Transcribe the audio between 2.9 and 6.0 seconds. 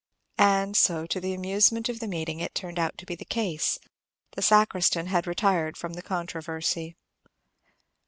to be the case; the sacristan had retired from